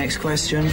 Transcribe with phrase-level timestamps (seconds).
[0.00, 0.64] Next question.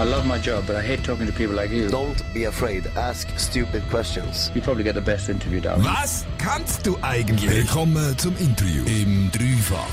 [0.00, 1.88] I love my job, but I hate talking to people like you.
[1.88, 2.84] Don't be afraid.
[2.96, 4.50] Ask stupid questions.
[4.52, 5.84] You probably get the best interview down.
[5.84, 7.48] Was kannst du eigentlich?
[7.48, 9.86] Willkommen zum Interview im Dreifach.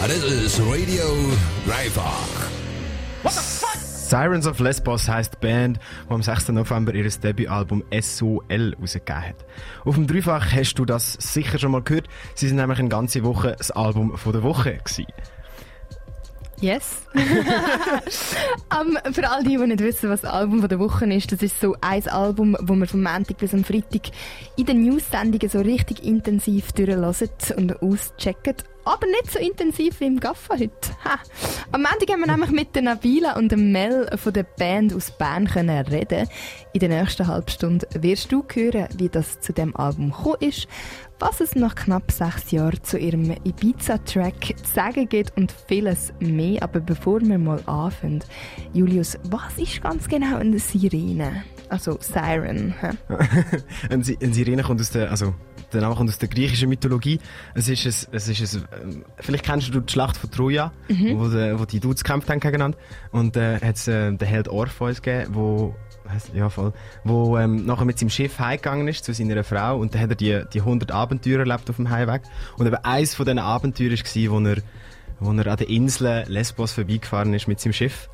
[0.00, 1.04] Ah, Das ist Radio
[1.68, 2.48] Dreifach.
[4.08, 5.78] Sirens of Lesbos heisst die Band,
[6.08, 6.48] die am 6.
[6.48, 9.36] November ihr Debütalbum SOL rausgegeben hat.
[9.84, 12.08] Auf dem Dreifach hast du das sicher schon mal gehört.
[12.34, 15.06] Sie sind nämlich eine ganze Woche das Album von der Woche gewesen.
[16.60, 17.02] Yes.
[17.14, 21.60] um, für all die, die nicht wissen, was das Album der Woche ist, das ist
[21.60, 24.10] so ein Album, wo man vom Montag bis am Freitag
[24.56, 28.64] in den News-Sendungen so richtig intensiv durchhört und auscheckt.
[28.88, 30.72] Aber nicht so intensiv wie im Gaffa heute.
[31.04, 31.18] Ha.
[31.72, 35.10] Am Montag haben wir nämlich mit der Nabila und dem Mel von der Band aus
[35.10, 36.26] Bern können reden.
[36.72, 40.68] In der nächsten halben Stunde wirst du hören, wie das zu dem Album gekommen ist,
[41.18, 46.62] was es nach knapp sechs Jahren zu ihrem Ibiza-Track zu sagen gibt und vieles mehr.
[46.62, 48.24] Aber bevor wir mal anfangen,
[48.72, 51.44] Julius, was ist ganz genau eine Sirene?
[51.68, 52.74] Also Siren.
[53.90, 55.34] eine Sirene kommt aus der, also,
[55.72, 57.20] der Name kommt aus der griechischen Mythologie.
[57.54, 60.72] Es ist ein, es ist ein, ähm, vielleicht kennst du die Schlacht von Troja,
[61.16, 62.78] wo, de, wo die Dudes gekämpft haben gegeneinander.
[63.10, 65.76] Und, äh, hat es, äh, den Held Orpheus gegeben, wo,
[66.34, 66.72] ja, voll,
[67.04, 69.78] wo, ähm, nachher mit seinem Schiff heimgegangen ist zu seiner Frau.
[69.78, 72.22] Und dann hat er die, die 100 Abenteuer erlebt auf dem Heimweg.
[72.56, 74.56] Und eben eins von diesen Abenteuern war, wo er,
[75.20, 78.08] wo er an der Insel Lesbos vorbeigefahren ist mit seinem Schiff.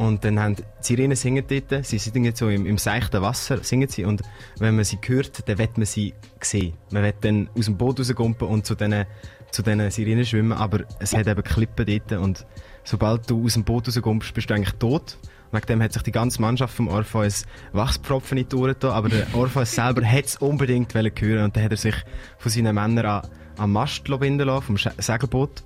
[0.00, 3.88] Und dann haben die Sirenen singen dort, sie singen so im, im seichten Wasser, singen
[3.88, 4.06] sie.
[4.06, 4.22] Und
[4.58, 6.72] wenn man sie hört, dann wird man sie sehen.
[6.90, 9.04] Man wird dann aus dem Boot rausgumpen und zu diesen,
[9.50, 12.46] zu diesen Sirenen schwimmen, aber es hat eben Klippen dort und
[12.82, 15.18] sobald du aus dem Boot rausgumpst, bist du eigentlich tot.
[15.52, 19.10] Wegen dem hat sich die ganze Mannschaft vom Orpheus Wachspropfen in die Ohren getan, aber
[19.10, 21.96] der Orpheus selber hat es unbedingt hören und dann hat er sich
[22.38, 23.28] von seinen Männern an,
[23.58, 25.62] am Mast binden lassen, vom Segelboot.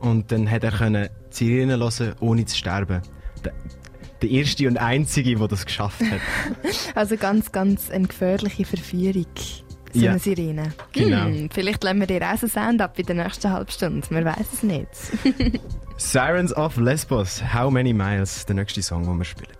[0.00, 3.00] Und dann hat er können Sirenen hören, ohne zu sterben.
[3.42, 6.20] Der, erste und einzige, der das geschafft hat.
[6.94, 9.26] Also ganz, ganz eine gefährliche Verführung.
[9.92, 10.10] So Ja.
[10.12, 10.72] eine Sirene.
[10.92, 11.24] Genau.
[11.24, 14.06] Hm, vielleicht lassen wir dir auch ein Sound-up in der nächsten halben Stunde.
[14.10, 14.88] Man weiß es nicht.
[15.96, 19.50] Sirens of Lesbos, How Many Miles, der nächste Song, den wir spielen.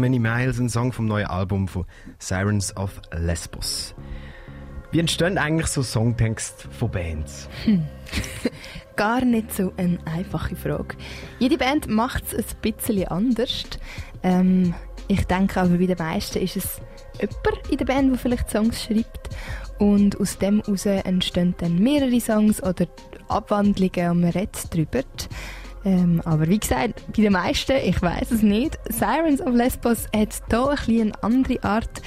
[0.00, 1.84] Many Miles, ein Song vom neuen Album von
[2.18, 3.94] Sirens of Lesbos.
[4.90, 7.48] Wie entstehen eigentlich so Songtexte von Bands?
[8.96, 10.96] gar nicht so eine einfache Frage.
[11.38, 13.64] Jede Band macht es ein bisschen anders.
[14.22, 14.74] Ähm,
[15.08, 16.80] ich denke aber bei den meisten ist es
[17.18, 19.30] jemand in der Band, der vielleicht Songs schreibt.
[19.78, 22.86] Und aus dem heraus entstehen dann mehrere Songs oder
[23.28, 25.02] Abwandlungen und man redet darüber.
[25.84, 30.34] Ähm, aber wie gesagt, bei den meisten, ich weiß es nicht, Sirens of Lesbos hat
[30.48, 32.02] hier ein bisschen eine andere Art.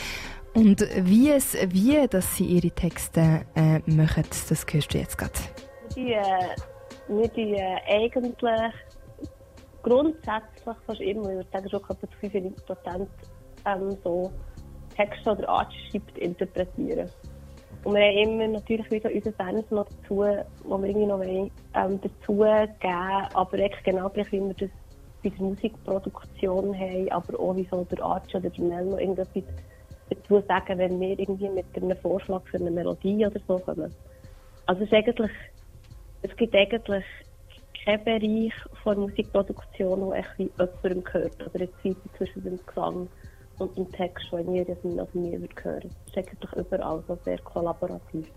[0.53, 5.33] Und wie, es, wie dass sie ihre Texte äh, machen, das hörst du jetzt gerade.
[5.95, 6.21] die, äh,
[7.07, 8.73] wir die äh, eigentlich
[9.81, 13.09] grundsätzlich fast immer, ich würde sagen schon etwa zu 95 Prozent
[13.65, 14.31] ähm, so
[14.95, 17.09] Texte oder Art schreibt, interpretieren.
[17.83, 20.25] Und wir haben immer natürlich wieder unsere Fans noch dazu,
[20.63, 24.69] wo wir irgendwie noch wollen, ähm, dazu geben, aber echt genau gleich, wie wir das
[25.23, 29.43] bei der Musikproduktion haben, aber auch wie so der Arch oder der Mel noch irgendetwas
[30.09, 33.93] dazu sagen, wenn wir irgendwie mit einem Vorschlag für eine Melodie oder so kommen.
[34.65, 35.31] Also es ist eigentlich
[36.23, 37.05] es gibt eigentlich
[37.83, 41.53] keinen Bereich von Musikproduktion, wo echt jemandem gehört.
[41.53, 43.07] Oder Zeit zwischen dem Gesang
[43.59, 45.89] und dem Text, das nicht auf mir hören.
[46.05, 48.27] Es ist eigentlich überall so sehr kollaborativ.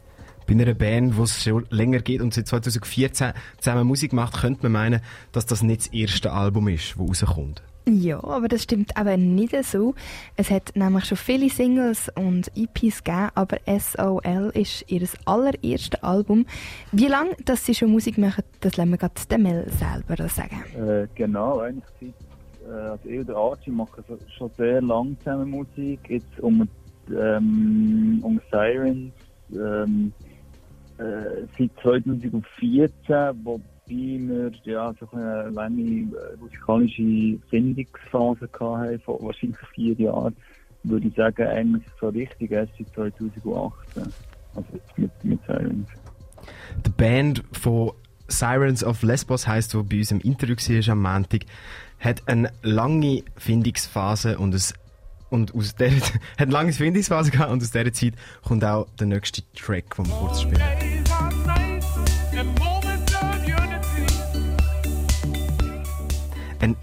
[0.47, 4.63] Bei einer Band, die es schon länger geht und seit 2014 zusammen Musik macht, könnte
[4.65, 5.01] man meinen,
[5.33, 7.63] dass das nicht das erste Album ist, das rauskommt.
[7.89, 9.95] Ja, aber das stimmt aber nicht so.
[10.37, 16.47] Es hat nämlich schon viele Singles und EPs gegeben, aber SOL ist ihr allererstes Album.
[16.91, 20.65] Wie lange dass sie schon Musik machen, das lassen wir gerade den Mel selber sagen.
[20.75, 22.15] Äh, genau, eigentlich seit,
[22.71, 24.05] also ich und Archie machen
[24.37, 26.01] schon sehr lange zusammen Musik.
[26.09, 26.69] Jetzt um,
[27.11, 29.13] ähm, um Sirens
[29.53, 30.13] ähm,
[30.99, 39.59] äh, seit 2014, wobei wir ja, so eine lange äh, musikalische Findungsphase hatten, von wahrscheinlich
[39.75, 40.35] vier Jahren,
[40.83, 44.13] würde ich sagen, eigentlich so richtig erst seit 2018.
[44.55, 45.89] Also mit, mit Sirens.
[46.85, 47.93] Die Band von
[48.29, 51.43] Sirens of Lesbos heisst, wo bei uns im Interview war am Montag,
[52.01, 54.75] hat eine lange Findungsphase und es
[55.29, 59.09] und aus der hat eine lange Findungsphase gehabt und aus dieser Zeit kommt auch der
[59.09, 60.63] nächste Track, den wir kurz spielen.
[66.61, 66.77] Ein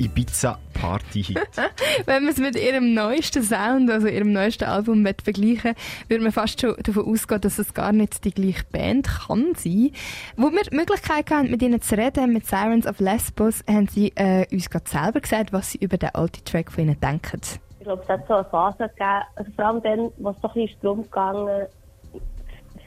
[0.84, 1.38] Ibiza-Party-Hit.
[2.06, 5.76] Wenn man es mit ihrem neuesten Sound, also ihrem neuesten Album mit vergleichen,
[6.08, 9.92] würde man fast schon davon ausgehen, dass es gar nicht die gleiche Band kann sein.
[10.38, 14.12] Wo wir die Möglichkeit hatten, mit ihnen zu reden, mit Sirens of Lesbos, haben sie
[14.16, 17.42] äh, uns gerade selber gesagt, was sie über den alten Track von ihnen denken.
[17.80, 20.48] Ich glaube, es hat so eine Phase gegeben, also vor allem dann, wo es so
[20.48, 21.68] ein bisschen darum gegangen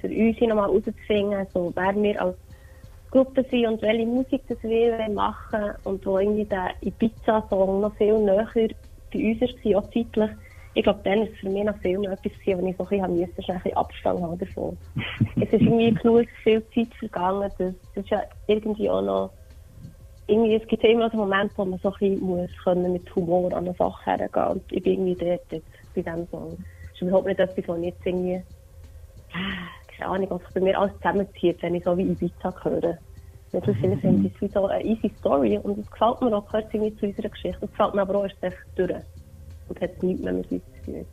[0.00, 2.36] für uns nochmal rauszufinden, so, wer wir als
[3.10, 8.18] Gruppe sind und welche Musik das wir machen und wo irgendwie der Ibiza-Song noch viel
[8.18, 10.30] näher bei uns war, auch zeitlich.
[10.74, 13.16] Ich glaube, dann ist es für mich noch viel mehr etwas wo ich so ein
[13.16, 14.78] bisschen schnell ein bisschen Abstand haben davon.
[15.36, 19.32] es ist irgendwie genug viel Zeit vergangen, das, das ist ja irgendwie auch noch
[20.26, 23.14] irgendwie, es gibt ja immer so Momente, wo man so ein bisschen muss können mit
[23.14, 26.58] Humor an eine Sache hergehen und ich bin irgendwie dort jetzt bei diesem Song.
[26.94, 28.42] Es ist überhaupt nicht etwas, was ich jetzt irgendwie,
[29.96, 32.98] keine Ahnung, was bei mir alles zusammenzieht, wenn ich so wie Ibiza höre.
[33.52, 36.72] Natürlich viele finden es wie so eine easy Story und es gefällt mir auch, gehört
[36.74, 37.58] irgendwie zu unserer Geschichte.
[37.64, 38.92] Es gefällt mir aber auch, echt durch
[39.68, 41.06] und hat nichts mehr mit uns zu tun.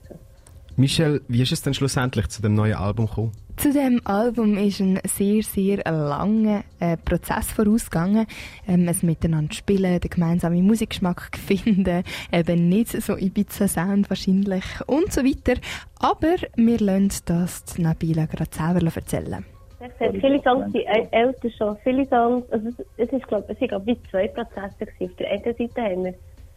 [0.75, 3.31] Michelle, wie ist es denn schlussendlich zu dem neuen Album gekommen?
[3.57, 8.25] Zu dem Album ist ein sehr, sehr langer äh, Prozess vorausgegangen.
[8.67, 15.23] Ähm, es miteinander spielen, den gemeinsamen Musikgeschmack finden, eben nicht so Ibiza-Sound wahrscheinlich und so
[15.23, 15.59] weiter.
[15.99, 19.45] Aber wir lassen das die Nabila gerade selber erzählen.
[19.79, 23.45] Es hat viele Songs, die äl- älter schon, viele Songs, also es, es ist, glaube
[23.49, 25.11] ich, es sind, glaub ich, wie zwei Prozesse gewesen.
[25.11, 26.13] Auf der einen Seite haben wir,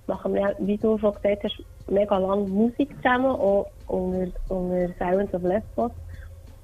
[0.07, 5.43] machen wir, wie du schon gesagt hast, mega lange Musik zusammen, auch unter, Silence of
[5.43, 5.93] Lesbos.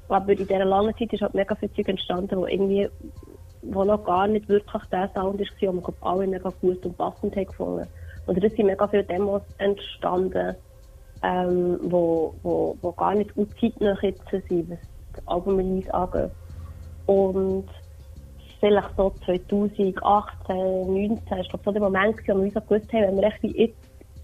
[0.09, 2.89] Aber in dieser langen Zeit ist halt mega viel Zeug entstanden, wo irgendwie,
[3.63, 7.35] wo noch gar nicht wirklich der Sound ist, den wir, alle mega gut und passend
[7.35, 7.89] haben gefunden.
[8.27, 10.55] Oder es sind mega viele Demos entstanden,
[11.23, 14.79] ähm, wo, wo, wo gar nicht gut zeitnah sind, was
[15.15, 16.31] das Album-Release angeht.
[17.07, 17.69] Und
[18.63, 19.97] vielleicht so 2018,
[20.47, 23.75] 2019, ist glaube so der Moment, wo wir uns gewusst haben, wenn wir, echt jetzt,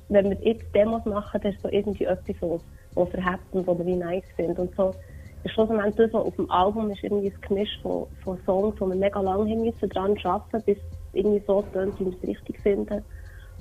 [0.08, 2.60] wenn wir jetzt Demos machen, dann ist so irgendwie etwas, was,
[2.94, 4.56] was verhebt und was wir nice finden.
[4.60, 4.94] Und so
[5.42, 8.86] ist schlussendlich das, was auf dem Album ist, irgendwie ein Gemisch von, von Songs, wo
[8.86, 10.78] wir mega lange haben müssen dran arbeiten, bis
[11.14, 13.04] irgendwie so tönt, wie wir es richtig finden.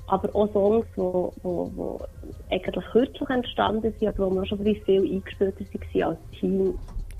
[0.06, 2.00] Aber auch Songs, die wo, wo, wo
[2.50, 6.78] eigentlich kürzlich entstanden sind, aber wo wir schon viel eingespielter waren als Team.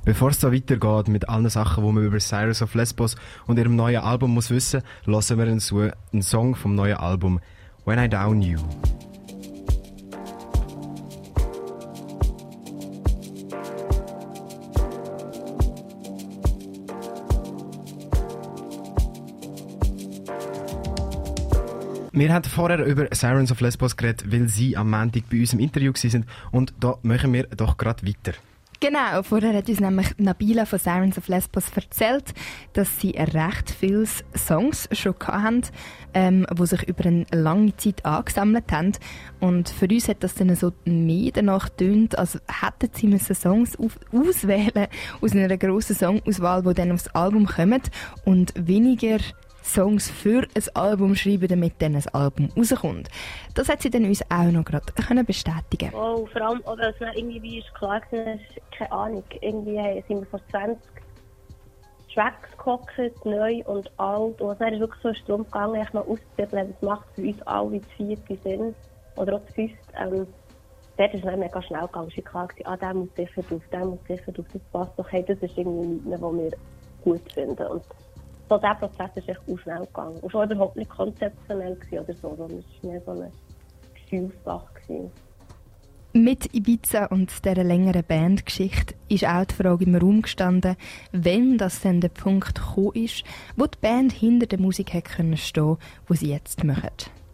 [0.08, 3.14] Bevor es so weitergeht mit allen Sachen, die man über Cyrus of Lesbos
[3.46, 7.40] und ihrem neuen Album muss wissen, hören wir einen Song vom neuen Album
[7.84, 8.58] When I Down You.
[22.12, 25.58] Wir haben vorher über Sirens of Lesbos geredet, weil sie am Montag bei uns im
[25.58, 26.24] Interview waren.
[26.50, 28.32] Und da machen wir doch gerade weiter.
[28.80, 32.32] Genau, vorher hat uns nämlich Nabila von Sirens of Lesbos erzählt,
[32.74, 34.06] dass sie recht viele
[34.36, 35.62] Songs schon hatten,
[36.14, 38.92] ähm, die sich über eine lange Zeit angesammelt haben.
[39.40, 43.76] Und für uns hat das dann so mehr danach getönt, als hätten sie müssen Songs
[43.80, 44.86] auf auswählen
[45.20, 47.82] aus einer grossen Songauswahl, die dann aufs Album kommen
[48.24, 49.18] und weniger
[49.68, 53.08] Songs für ein Album schreiben, damit dann ein Album rauskommt.
[53.54, 56.98] Das hat sie dann uns auch noch gerade können bestätigen Oh, vor allem, oder es
[56.98, 60.78] dann irgendwie wie ist klar gewesen, keine Ahnung, irgendwie sind wir vor 20
[62.12, 64.40] Tracks gehockt, neu und alt.
[64.40, 67.70] Und es ist wirklich so darum gegangen, echt mal auszuprobieren, was macht für uns alle
[67.70, 68.74] die vierte Sinn.
[69.16, 69.78] Oder auch die fünfte.
[69.96, 70.26] Ähm,
[70.96, 72.08] dort ist es dann mega schnell gegangen.
[72.10, 75.12] Es war klar, ah, der muss sicher drauf, der muss sicher drauf, das passt doch.
[75.12, 76.50] Hey, das ist irgendwie nichts, was wir
[77.04, 77.66] gut finden.
[77.66, 77.84] Und
[78.48, 80.18] so dieser Prozess ist echt auch schnell gegangen.
[80.20, 83.32] Und schon überhaupt nicht konzeptionell oder so, sondern es war mehr so eine
[83.94, 84.74] Gefühlssache.
[84.74, 85.10] Gewesen.
[86.14, 90.76] Mit Ibiza und dieser längeren Bandgeschichte ist auch die Frage im Raum gestanden,
[91.12, 93.24] wenn das dann der Punkt gekommen ist,
[93.56, 95.76] wo die Band hinter der Musik hätte können stehen,
[96.06, 96.90] wo sie jetzt machen.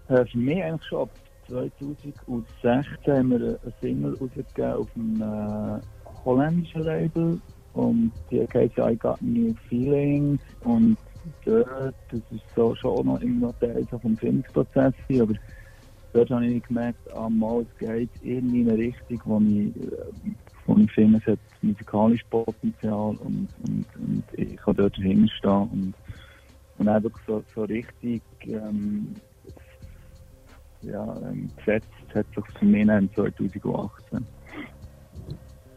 [0.08, 1.10] Äh, für mich eigentlich schon ab
[1.48, 5.80] 2016 haben wir eine Single rausgegeben auf einem äh,
[6.24, 7.40] holländischen Label
[7.74, 10.96] und die heisst I Got New Feelings und
[11.44, 15.34] dort, das ist so schon noch irgendwo Teil vom Findungsprozess aber
[16.12, 20.76] dort habe ich gemerkt, ah, mal, es geht in eine Richtung, wo ich, äh, wo
[20.78, 25.94] ich finde, es hat musikalisches Potenzial und, und, und ich kann dort dahinter stehen und,
[26.78, 29.20] und einfach so, so richtig ähm,
[30.82, 34.28] ja, ähm, gesetzt hat sich für mich dann 2018.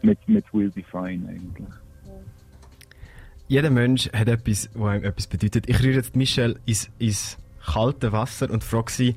[0.01, 1.86] Mit, mit Will Be Fine eigentlich.
[3.47, 5.69] Jeder Mensch hat etwas, was ihm etwas bedeutet.
[5.69, 9.15] Ich rühre jetzt Michelle ins, ins kalte Wasser und frage sie,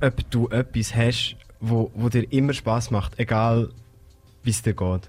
[0.00, 3.70] ob du etwas hast, wo, wo dir immer Spaß macht, egal
[4.42, 5.08] wie es dir geht.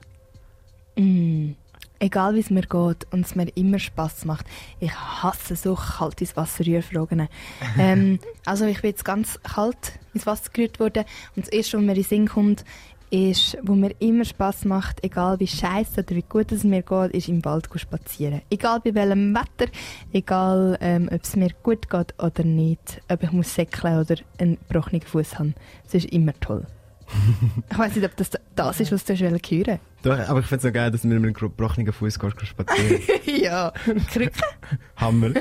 [0.97, 1.51] Mm.
[1.99, 4.45] Egal wie es mir geht und es mir immer Spass macht.
[4.81, 7.29] Ich hasse so kalt ins Wasser rührfragen.
[7.79, 11.05] ähm, also ich bin jetzt ganz kalt ins Wasser gerührt worden
[11.37, 12.65] und das erste, was mir in den Sinn kommt,
[13.13, 17.11] ist, wo mir immer Spass macht, egal wie scheiße oder wie gut es mir geht,
[17.11, 18.41] ist im Wald spazieren.
[18.49, 19.71] Egal bei welchem Wetter,
[20.11, 24.57] egal ähm, ob es mir gut geht oder nicht, ob ich muss säckeln oder einen
[24.67, 25.53] gebrochenen Fuß habe.
[25.85, 26.65] Es ist immer toll.
[27.71, 30.57] ich weiß nicht, ob das das ist, was du hören hören Doch, aber ich finde
[30.57, 33.01] es so geil, dass du mit einem gebrochenen Fuß spazieren.
[33.25, 33.71] Ja,
[34.11, 34.41] Krücke.
[34.95, 35.31] Hammer.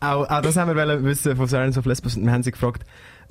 [0.00, 2.84] auch, auch das haben wir wissen von Sirens of Lesbos und wir haben sie gefragt,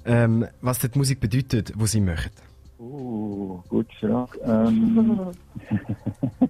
[0.06, 2.32] ähm, was die Musik bedeutet, die sie machen.
[2.80, 4.40] Uh, gute Frage.
[4.44, 5.34] Ähm,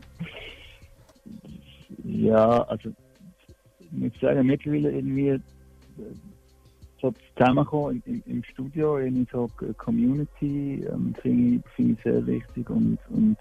[2.03, 2.89] ja, also
[3.91, 5.39] ich sagen, mittlerweile irgendwie äh,
[7.01, 12.25] so Zusammenkommen im, im, im Studio, irgendwie so Community, ähm, finde ich, finde ich sehr
[12.25, 13.37] wichtig und, und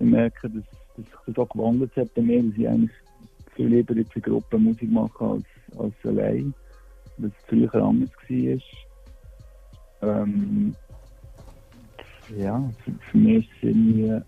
[0.00, 0.64] ich merke, dass,
[0.96, 2.96] dass sich das auch gewandelt hat bei mir, dass ich eigentlich
[3.54, 6.52] viel lieber jetzt in Gruppe Musik mache als, als allein,
[7.18, 8.60] dass es früher anders war.
[10.00, 10.74] Ähm,
[12.36, 14.20] ja, für, für mich ist es irgendwie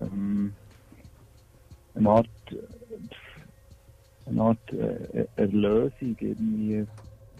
[0.00, 0.52] ähm,
[1.94, 2.28] eine Art,
[4.26, 6.86] eine Art äh, Erlösung irgendwie.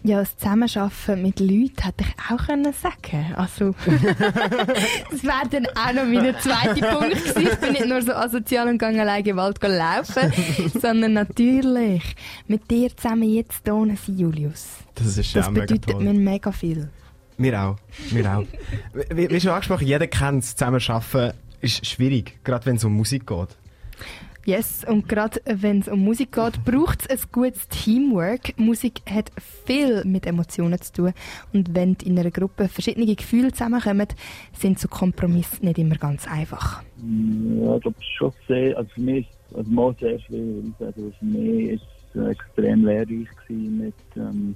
[0.03, 5.93] Ja, das Zusammenarbeiten mit Leuten hätte ich auch können sagen Also, das wäre dann auch
[5.93, 7.41] noch mein zweiter Punkt gewesen.
[7.51, 10.31] Ich bin nicht nur so asozial und gehe alleine im Wald laufen,
[10.81, 12.15] sondern natürlich
[12.47, 14.67] mit dir zusammen jetzt hier sein, Julius.
[14.95, 16.03] Das ist ja Das auch mega bedeutet toll.
[16.03, 16.89] mir mega viel.
[17.37, 17.77] Wir auch.
[18.11, 18.45] Wir auch.
[19.15, 22.93] wie, wie schon angesprochen, jeder kennt es, zusammen arbeiten ist schwierig, gerade wenn es um
[22.93, 23.57] Musik geht.
[24.45, 28.57] Yes, und gerade wenn es um Musik geht, braucht es ein gutes Teamwork.
[28.57, 29.29] Musik hat
[29.65, 31.13] viel mit Emotionen zu tun.
[31.51, 34.07] Und wenn in einer Gruppe verschiedene Gefühle zusammenkommen,
[34.53, 36.81] sind so Kompromisse nicht immer ganz einfach.
[37.61, 40.73] Ja, ich glaube schon sehr, also für mich ist also mal sehr schwierig.
[40.79, 44.55] Also für mich ist es extrem lehrreich gewesen mit ähm,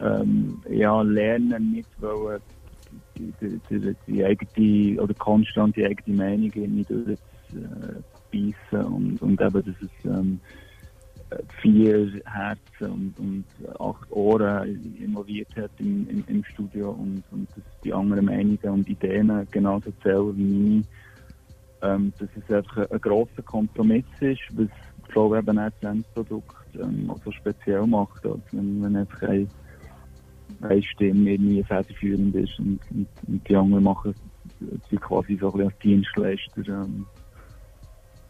[0.00, 2.40] ähm, ja, Lernen, nicht wollen
[3.16, 9.64] die, die, die, die eigene oder konstant die eigene Meinung irgendwie durchbeissen und, und eben,
[9.64, 10.40] dass es ähm,
[11.60, 13.44] vier Herzen und, und
[13.78, 18.88] acht Ohren involviert hat im, im, im Studio und, und dass die anderen Meinungen und
[18.88, 20.84] Ideen genauso zählen wie meine.
[21.80, 25.92] Ähm, dass es einfach ein, ein grosser Kompromiss ist, was ich glaube eben auch das
[25.92, 29.48] Endprodukt ähm, so speziell macht, als wenn, wenn einfach ein,
[30.60, 34.14] eine Stimme irgendwie federführend ist und, und, und die anderen machen
[34.90, 37.06] sie quasi so ein bisschen als Dienstleister ähm,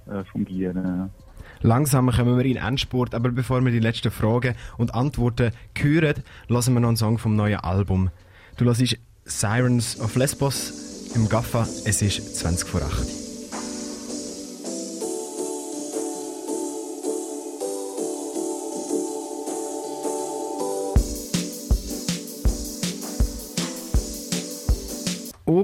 [0.06, 1.10] äh, fungieren.
[1.60, 6.22] Langsam kommen wir in den Endspurt, aber bevor wir die letzten Fragen und Antworten hören,
[6.48, 8.10] lassen wir noch einen Song vom neuen Album.
[8.56, 13.27] Du hörst Sirens of Lesbos im Gaffa, es ist 20 vor 8.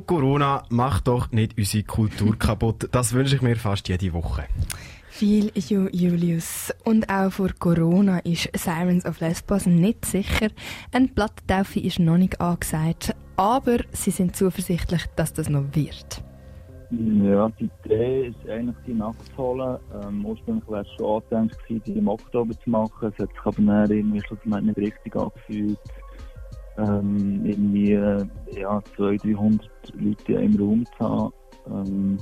[0.07, 2.89] Corona, mach doch nicht unsere Kultur kaputt.
[2.93, 4.45] Das wünsche ich mir fast jede Woche.
[5.09, 6.75] Viel Ju Julius.
[6.85, 10.49] Und auch vor Corona ist Sirens of Lesbos nicht sicher.
[10.91, 13.15] Eine Plattentaufe ist noch nicht angesagt.
[13.37, 16.25] Aber sie sind zuversichtlich, dass das noch wird.
[16.91, 19.79] Ja, die Idee ist eigentlich, die nachzuholen.
[20.03, 23.13] Ähm, ursprünglich wäre es schon angedenkt gewesen, die im Oktober zu machen.
[23.13, 25.79] Es hat sich aber dann irgendwie schlussendlich nicht richtig angefühlt.
[26.77, 31.33] Ähm, irgendwie, äh, ja, 200, 300 Leute im Raum zu haben.
[31.67, 32.19] Ähm,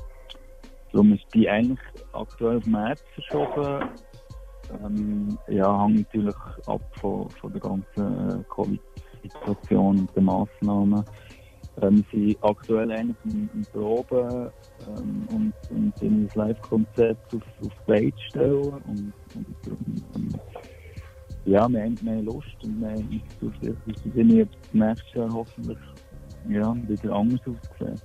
[0.92, 1.78] darum ist die eigentlich
[2.12, 3.88] aktuell auf März verschoben.
[4.85, 11.04] Ähm, ja, hängt natürlich ab von, von der ganzen äh, Covid-Situation und den Massnahmen.
[11.80, 14.50] Ähm, sind aktuell eigentlich im, im Proben
[14.87, 18.73] ähm, und, und in das Live-Konzept auf, auf Beine stellen.
[18.85, 20.40] Und, und, und, und
[21.44, 25.78] ja, wir haben mehr Lust und wir haben zuversichtlich, dass es irgendwie nächstes Jahr hoffentlich
[26.49, 28.02] ja, wieder anders aussieht.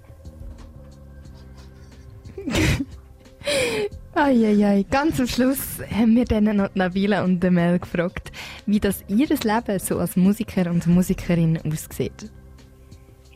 [4.13, 8.31] Eieiei, ganz am Schluss haben wir dann noch Nabila und den Mel gefragt,
[8.65, 12.31] wie das ihr Leben so als Musiker und Musikerin aussieht.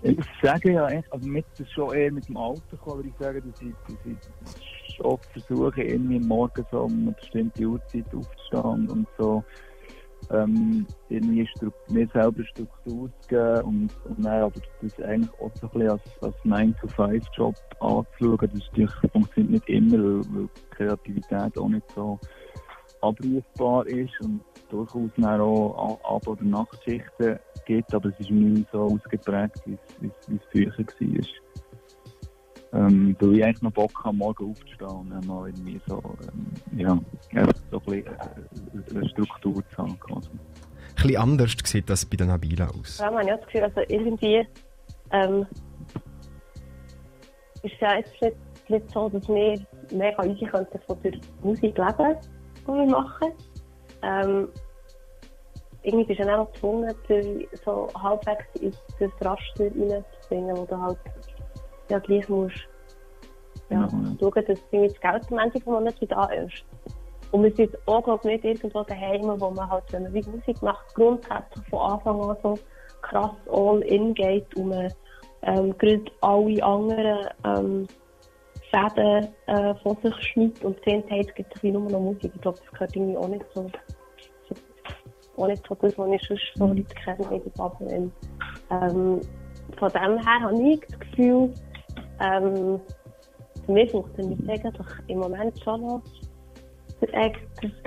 [0.03, 3.43] Ich muss sagen, ja, echt, also mit, schon eher mit dem Alter würde ich sagen,
[3.51, 9.07] dass ich, dass ich schon versuche, irgendwie morgens so um eine bestimmte Uhrzeit aufzustehen und
[9.19, 9.43] so
[10.29, 11.47] ähm, irgendwie
[11.87, 15.89] mir selber Struktur zu geben und, und dann aber das eigentlich auch so ein bisschen
[15.89, 18.37] als, als 9-to-5-Job anzuschauen.
[18.41, 22.19] Das natürlich, funktioniert nicht immer, weil, Kreativität auch nicht so
[23.01, 28.93] abrufbar ist und durchaus dann auch Ab- oder Nachtschichten gibt, aber es ist nicht so
[28.93, 31.50] ausgeprägt, wie es- wie es wie es früher war.
[32.73, 36.79] Ähm, weil ich eigentlich noch Bock habe, morgen aufzustehen und dann mal irgendwie so, ähm,
[36.79, 36.97] ja,
[37.33, 39.99] einfach so ein bisschen äh, eine Struktur zu haben.
[39.99, 40.29] Quasi.
[40.29, 42.97] Ein bisschen anders sieht das bei der Nabila aus.
[42.97, 44.47] Vor allem habe ich auch das Gefühl, also irgendwie
[45.11, 45.45] ähm,
[47.63, 48.35] ist es ja jetzt nicht,
[48.69, 49.59] nicht so, dass wir
[49.91, 52.15] mega easy könnten von der Musik leben,
[52.61, 53.31] die wir machen.
[54.03, 54.47] Ähm,
[55.83, 56.93] irgendwie bist du dann auch gezwungen,
[57.65, 60.97] so halbwegs in das Raster reinzubringen, wo du halt
[61.91, 62.67] ja, gleich musst
[63.69, 63.89] ja, Ja.
[64.19, 66.63] schauen, dass das Geld am Ende des Monats wieder da ist.
[67.31, 70.61] Und wir sind auch glaub, nicht irgendwo daheim, wo man halt, wenn man wie Musik
[70.61, 72.59] macht, grundsätzlich von Anfang an so
[73.01, 74.93] krass all in geht und man
[75.43, 77.87] ähm, gerade alle anderen ähm,
[78.69, 82.31] Fäden äh, von sich schneidet und sehen, hey, es gibt ein nur noch Musik.
[82.35, 83.69] Ich glaube, das gehört irgendwie auch nicht so.
[85.37, 88.11] Auch nicht so das, was ich sonst so Leute kenne Bubble.
[88.69, 89.21] Ähm,
[89.77, 91.53] von dem her habe ich das Gefühl,
[92.21, 92.79] ähm,
[93.65, 96.01] für mich funktioniert es eigentlich im Moment schon noch
[96.99, 97.09] das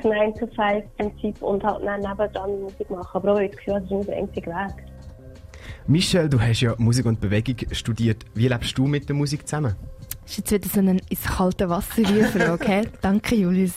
[0.03, 3.11] 9-to-5-Prinzip und halt dann nebendran Musik machen.
[3.13, 4.95] Aber auch ich habe das ist nicht der einzige Weg.
[5.87, 8.25] Michelle, du hast ja Musik und Bewegung studiert.
[8.35, 9.75] Wie lebst du mit der Musik zusammen?
[10.25, 12.83] Das ist jetzt wieder so eine ins kalte Wasser Frage, hä?
[13.01, 13.73] Danke, Julius.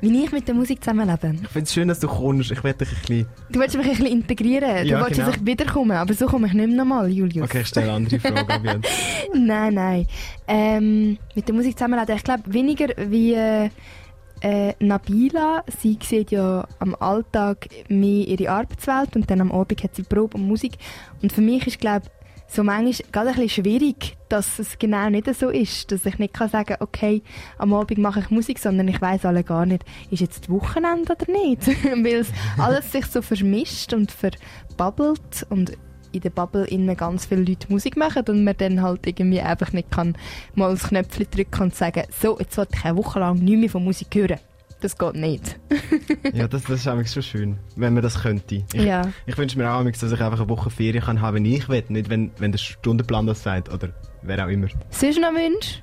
[0.00, 1.34] Wie ich mit der Musik zusammenlebe.
[1.42, 2.50] Ich finde es schön, dass du kommst.
[2.50, 3.26] Ich werde dich ein bisschen...
[3.50, 4.86] Du willst mich ein bisschen integrieren.
[4.86, 5.26] Ja, du willst, genau.
[5.28, 7.44] dass ich wiederkomme, aber so komme ich nicht mehr nochmal, Julius.
[7.44, 8.82] Okay, ich stelle andere Fragen.
[9.34, 10.06] Nein, nein.
[10.48, 13.70] Ähm, mit der Musik zusammenleben, ich glaube weniger wie äh,
[14.42, 15.64] äh, Nabila.
[15.80, 20.36] Sie sieht ja am Alltag mehr ihre Arbeitswelt und dann am Abend hat sie Probe
[20.36, 20.72] und Musik.
[21.22, 22.06] Und für mich ist, glaube
[22.52, 26.50] so manchmal gerade ein schwierig, dass es genau nicht so ist, dass ich nicht kann
[26.50, 27.22] sagen, okay,
[27.58, 31.32] am Abend mache ich Musik, sondern ich weiß alle gar nicht, ist jetzt Wochenende oder
[31.32, 35.72] nicht, weil es alles sich so vermischt und verbabbelt und
[36.12, 39.72] in der Bubble innen ganz viele Leute Musik machen und man dann halt irgendwie einfach
[39.72, 40.14] nicht kann
[40.54, 43.70] mal das Knöpfchen drücken und sagen, so, jetzt will ich eine Woche lang nicht mehr
[43.70, 44.38] von Musik hören.
[44.82, 45.58] Das geht nicht.
[46.34, 48.54] Ja, das, das ist eigentlich schon schön, wenn man das könnte.
[48.56, 49.02] Ich, Ja.
[49.26, 51.84] ich wünsche mir auch, dass ich einfach eine Woche Ferien kann haben, wenn ich will,
[51.88, 53.90] nicht wenn, wenn der Stundenplan das sagt oder
[54.22, 54.68] wer auch immer.
[54.90, 55.80] Sonst noch Wünsche?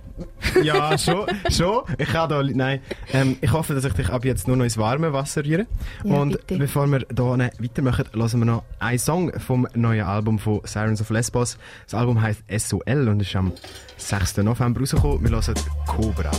[0.64, 1.84] Ja, schon, schon.
[1.98, 2.82] Ich kann da, nein.
[3.14, 5.66] Ähm, ich hoffe, dass ich dich ab jetzt nur noch ins warme Wasser rühre.
[6.04, 6.58] Ja, Und bitte.
[6.58, 11.10] bevor wir hier weitermachen, hören wir noch einen Song vom neuen Album von Sirens of
[11.12, 11.58] Lesbos.
[11.86, 13.54] Das Album heißt SOL und ist am
[13.98, 14.38] 6.
[14.38, 15.24] November rausgekommen.
[15.24, 15.54] Wir hören
[15.86, 16.32] Cobra.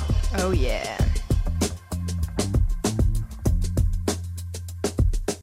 [0.46, 0.80] Oh yeah.